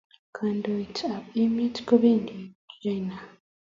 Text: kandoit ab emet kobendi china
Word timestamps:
kandoit 0.35 0.97
ab 1.13 1.25
emet 1.41 1.75
kobendi 1.87 2.35
china 2.81 3.17